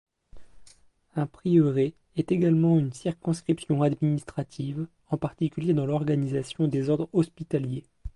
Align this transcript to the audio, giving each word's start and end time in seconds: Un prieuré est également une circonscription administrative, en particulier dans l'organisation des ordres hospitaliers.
Un 1.15 1.27
prieuré 1.27 1.93
est 2.15 2.31
également 2.31 2.79
une 2.79 2.91
circonscription 2.91 3.83
administrative, 3.83 4.87
en 5.11 5.17
particulier 5.17 5.75
dans 5.75 5.85
l'organisation 5.85 6.67
des 6.67 6.89
ordres 6.89 7.07
hospitaliers. 7.13 7.83